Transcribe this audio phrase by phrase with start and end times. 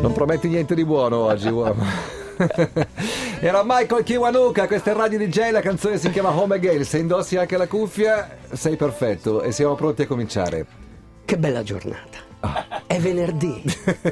[0.00, 1.84] Non prometti niente di buono oggi, uomo.
[3.38, 6.84] Era Michael Kiwanuka, questa è Radio DJ, la canzone si chiama Home Again.
[6.84, 10.66] Se indossi anche la cuffia, sei perfetto e siamo pronti a cominciare.
[11.22, 12.28] Che bella giornata.
[12.86, 13.62] È venerdì,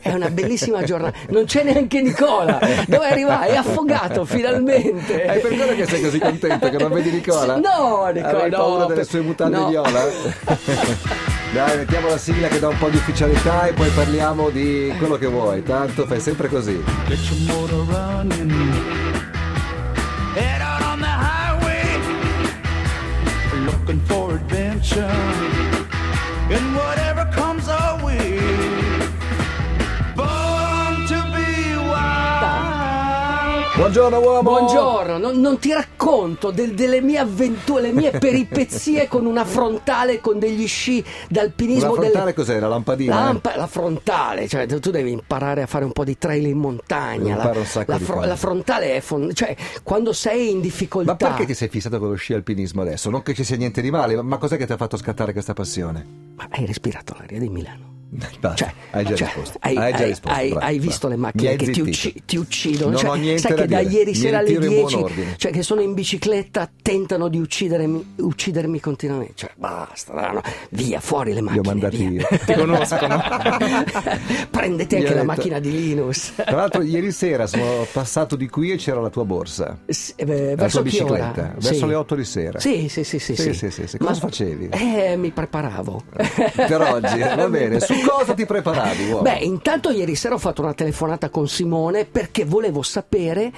[0.00, 1.16] è una bellissima giornata.
[1.28, 2.58] Non c'è neanche Nicola.
[2.88, 3.44] Dove arriva?
[3.44, 5.22] È affogato finalmente.
[5.22, 7.58] È per quello che sei così contento che non vedi Nicola?
[7.58, 8.42] No, Nicola.
[8.42, 9.68] Hai no, paura delle sue mutande no.
[9.68, 10.02] viola?
[11.52, 15.16] Dai, mettiamo la sigla che dà un po' di ufficialità e poi parliamo di quello
[15.16, 15.62] che vuoi.
[15.62, 16.82] Tanto fai sempre così.
[17.08, 18.52] Get your motor running.
[20.34, 21.98] Head out on the highway.
[23.64, 25.55] Looking for adventure.
[33.76, 34.42] Buongiorno uomo!
[34.42, 40.18] Buongiorno, non, non ti racconto del- delle mie avventure, le mie peripezie con una frontale,
[40.20, 41.88] con degli sci d'alpinismo.
[41.88, 42.60] La frontale delle- cos'era?
[42.60, 43.14] La lampadina?
[43.14, 46.56] La, lampa- la frontale, cioè tu devi imparare a fare un po' di trail in
[46.56, 47.36] montagna.
[47.36, 48.26] La, Impara un sacco la di fro- cose.
[48.28, 51.10] la frontale è fon- cioè quando sei in difficoltà.
[51.10, 53.10] Ma perché ti sei fissato con lo sci alpinismo adesso?
[53.10, 55.52] Non che ci sia niente di male, ma cos'è che ti ha fatto scattare questa
[55.52, 56.04] passione?
[56.36, 57.95] Ma hai respirato l'aria di Milano?
[58.08, 59.58] Basta, Cioè, hai già cioè, risposto.
[59.60, 60.38] Hai, hai già risposto.
[60.38, 60.88] hai- bravo, hai bravo.
[60.88, 62.90] visto le macchine che ti, ucci- ti uccidono?
[62.92, 63.90] Non Cioè, ho niente sai da che da dire.
[63.92, 65.34] ieri Mi sera alle ritiro in buon 10, ordine.
[65.36, 69.32] cioè che sono in bicicletta, tentano di uccidermi, uccidermi continuamente.
[69.34, 70.40] Cioè, basta, no,
[70.70, 71.60] via, fuori le Li macchine.
[71.60, 72.08] ho mandati via.
[72.30, 72.38] io.
[72.46, 73.20] Ti conoscono.
[74.50, 76.32] Prendete anche la detto- macchina di Linus.
[76.36, 79.78] Tra l'altro ieri sera sono passato di qui e c'era la tua borsa.
[79.86, 81.86] S- eh, La verso tua bicicletta, verso Sì.
[81.86, 82.60] le 8 di sera.
[82.60, 83.34] Sì, sì, sì, sì.
[83.34, 83.98] Sì, sì.
[83.98, 84.68] Cosa facevi?
[84.70, 86.02] Eh, mi preparavo.
[86.54, 87.80] Per oggi, va bene.
[87.80, 89.22] Su cosa ti preparavi, uomo?
[89.22, 93.52] Beh, intanto ieri sera ho fatto una telefonata con Simone perché volevo sapere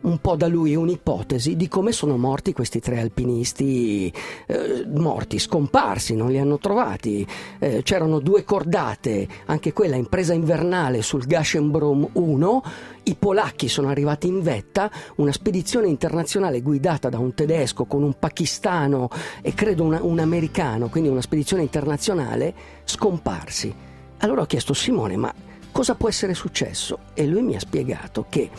[0.00, 4.12] un po' da lui un'ipotesi di come sono morti questi tre alpinisti
[4.46, 7.26] eh, morti, scomparsi, non li hanno trovati.
[7.58, 12.62] Eh, c'erano due cordate, anche quella in presa invernale sul Gashenbrom 1.
[13.04, 18.14] I polacchi sono arrivati in vetta, una spedizione internazionale guidata da un tedesco con un
[18.18, 19.08] pakistano
[19.42, 22.54] e credo una- un americano, quindi una spedizione internazionale,
[22.84, 23.74] scomparsi.
[24.18, 25.32] Allora ho chiesto a Simone, ma
[25.72, 26.98] cosa può essere successo?
[27.14, 28.50] E lui mi ha spiegato che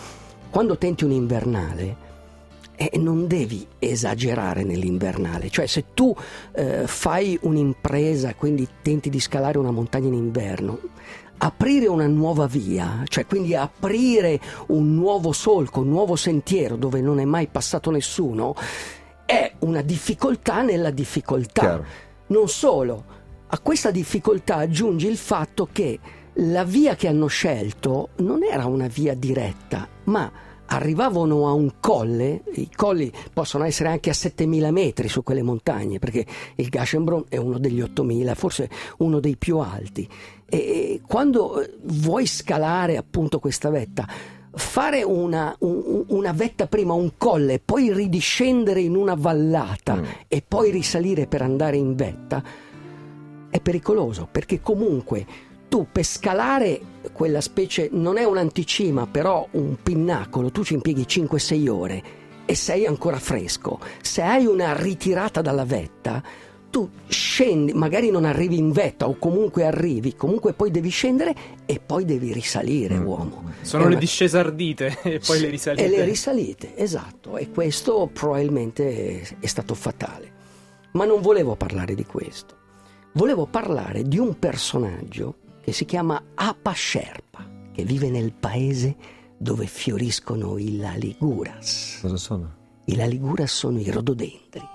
[0.50, 2.08] quando tenti un invernale
[2.76, 6.16] eh, non devi esagerare nell'invernale, cioè se tu
[6.54, 10.80] eh, fai un'impresa, quindi tenti di scalare una montagna in inverno,
[11.40, 17.20] aprire una nuova via, cioè quindi aprire un nuovo solco, un nuovo sentiero dove non
[17.20, 18.56] è mai passato nessuno,
[19.26, 21.62] è una difficoltà nella difficoltà.
[21.62, 21.86] Chiaro.
[22.28, 23.04] Non solo,
[23.48, 26.00] a questa difficoltà aggiungi il fatto che
[26.34, 30.32] la via che hanno scelto non era una via diretta, ma
[30.72, 35.98] arrivavano a un colle, i colli possono essere anche a 7000 metri su quelle montagne,
[36.00, 36.26] perché
[36.56, 38.70] il Gashenbron è uno degli 8000, forse
[39.00, 40.08] uno dei più alti.
[40.46, 44.08] E quando eh, vuoi scalare appunto questa vetta,
[44.52, 50.04] fare una, un- una vetta prima, un colle, poi ridiscendere in una vallata Mm.
[50.28, 52.44] e poi risalire per andare in vetta,
[53.50, 55.26] è pericoloso perché comunque
[55.70, 56.82] tu per scalare
[57.14, 62.04] quella specie non è un'anticima, però un pinnacolo, tu ci impieghi 5-6 ore
[62.46, 63.80] e sei ancora fresco.
[64.02, 66.22] Se hai una ritirata dalla vetta,
[66.72, 71.36] tu scendi, magari non arrivi in vetta o comunque arrivi, comunque poi devi scendere
[71.66, 73.52] e poi devi risalire, uomo.
[73.62, 75.86] Sono È le una- discese ardite e poi le risalite.
[75.86, 80.32] e le risalite, esatto, e questo probabilmente è stato fatale.
[80.94, 82.56] Ma non volevo parlare di questo.
[83.14, 85.36] Volevo parlare di un personaggio
[85.70, 88.96] che si chiama Apa Sherpa, che vive nel paese
[89.38, 92.00] dove fioriscono i laliguras.
[92.02, 92.56] Cosa sono?
[92.86, 94.68] I laliguras sono i rododendri.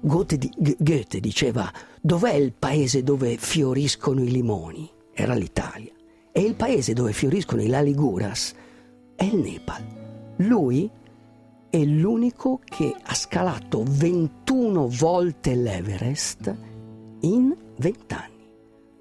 [0.00, 1.72] Goethe, di- Goethe diceva:
[2.02, 4.90] Dov'è il paese dove fioriscono i limoni?
[5.14, 5.92] Era l'Italia.
[6.32, 8.52] E il paese dove fioriscono i laliguras
[9.16, 10.34] è il Nepal.
[10.36, 10.90] Lui
[11.70, 16.54] è l'unico che ha scalato 21 volte l'Everest
[17.20, 18.31] in 20 anni.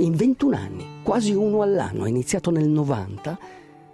[0.02, 2.04] In 21 anni, quasi uno all'anno.
[2.06, 3.38] Ha iniziato nel 90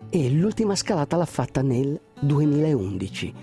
[0.09, 3.33] e l'ultima scalata l'ha fatta nel 2011.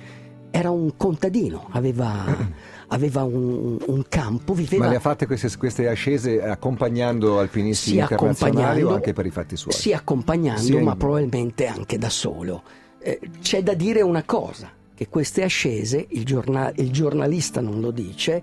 [0.50, 2.25] Era un contadino, aveva,
[2.88, 4.84] aveva un, un campo, viveva...
[4.84, 9.31] Ma le ha fatte queste, queste ascese accompagnando alpinisti Sì, internazionali o anche per i
[9.31, 9.75] fatti suoi?
[9.75, 12.62] Sì, accompagnando, in- ma probabilmente anche da solo.
[12.99, 17.90] Eh, c'è da dire una cosa, che queste ascese, il, giorna- il giornalista non lo
[17.90, 18.43] dice,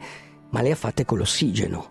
[0.49, 1.89] ma le ha fatte con l'ossigeno.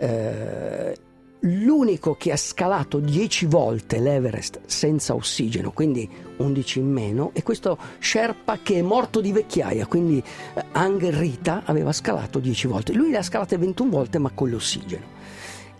[0.00, 0.96] Eh,
[1.40, 7.78] l'unico che ha scalato 10 volte l'Everest senza ossigeno, quindi 11 in meno, è questo
[7.98, 10.22] Sherpa che è morto di vecchiaia, quindi
[10.54, 12.92] eh, Ang Rita aveva scalato 10 volte.
[12.92, 15.16] Lui le ha scalate 21 volte ma con l'ossigeno.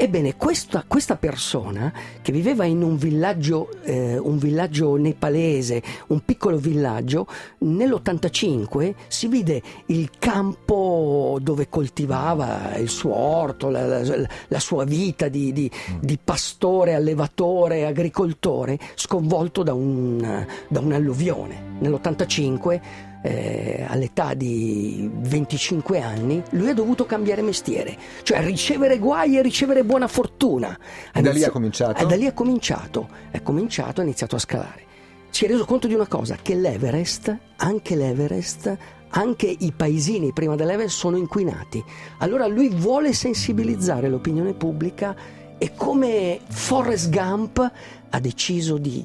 [0.00, 1.92] Ebbene, questa, questa persona
[2.22, 7.26] che viveva in un villaggio, eh, un villaggio nepalese, un piccolo villaggio,
[7.58, 15.26] nell'85 si vide il campo dove coltivava il suo orto, la, la- la sua vita
[15.26, 21.74] di, di- di pastore, allevatore, agricoltore, sconvolto da, un, da un'alluvione.
[21.80, 22.80] Nell'85
[23.22, 29.84] eh, all'età di 25 anni, lui ha dovuto cambiare mestiere, cioè ricevere guai e ricevere
[29.84, 30.78] buona fortuna.
[31.12, 32.02] E da lì ha cominciato?
[32.02, 34.86] E da lì ha cominciato, è cominciato, ha iniziato a scalare.
[35.30, 38.76] Si è reso conto di una cosa, che l'Everest, anche l'Everest,
[39.10, 41.82] anche i paesini prima dell'Everest sono inquinati.
[42.18, 45.14] Allora lui vuole sensibilizzare l'opinione pubblica
[45.58, 47.72] e come Forrest Gump
[48.10, 49.04] ha deciso di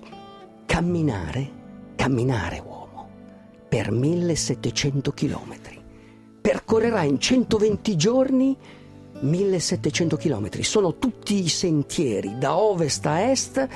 [0.66, 1.50] camminare,
[1.96, 2.83] camminare uomo,
[3.74, 5.82] per 1700 chilometri.
[6.40, 8.56] Percorrerà in 120 giorni
[9.20, 10.62] 1700 chilometri.
[10.62, 13.68] Sono tutti i sentieri da ovest a est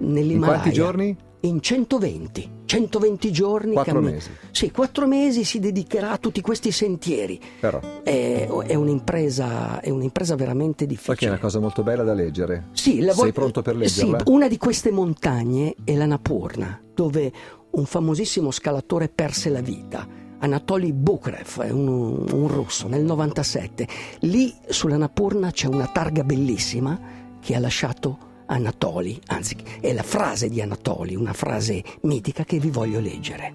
[0.00, 0.34] nell'Himalaya.
[0.56, 1.16] In quanti giorni?
[1.40, 2.50] In 120.
[2.66, 3.72] 120 giorni.
[3.72, 4.28] Quattro mesi.
[4.50, 7.40] Sì, quattro mesi si dedicherà a tutti questi sentieri.
[7.60, 11.14] Però, È, è un'impresa, è un'impresa veramente difficile.
[11.14, 12.66] perché è una cosa molto bella da leggere.
[12.72, 14.22] Sì, la Sei vol- pronto per Sì, leggerla?
[14.26, 17.32] una di queste montagne è l'Annapurna, dove
[17.70, 20.06] un famosissimo scalatore perse la vita.
[20.40, 23.88] Anatoly Bukrev, un, un russo, nel 97.
[24.20, 26.98] Lì sull'Annapurna c'è una targa bellissima
[27.40, 32.70] che ha lasciato Anatoly, anzi è la frase di Anatoly, una frase mitica che vi
[32.70, 33.54] voglio leggere.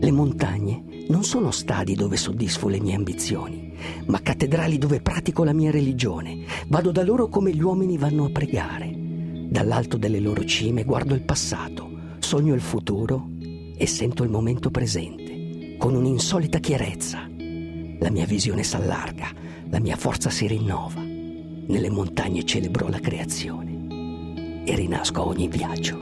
[0.00, 3.74] Le montagne non sono stadi dove soddisfo le mie ambizioni,
[4.06, 6.44] ma cattedrali dove pratico la mia religione.
[6.68, 8.92] Vado da loro come gli uomini vanno a pregare.
[8.94, 11.93] Dall'alto delle loro cime guardo il passato,
[12.34, 13.28] sogno il futuro
[13.76, 17.28] e sento il momento presente, con un'insolita chiarezza.
[18.00, 19.30] La mia visione s'allarga,
[19.70, 21.00] la mia forza si rinnova.
[21.00, 25.96] Nelle montagne celebro la creazione e rinasco a ogni viaggio.